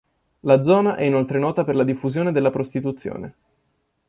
[0.39, 3.35] La zona è inoltre nota per la diffusione della prostituzione.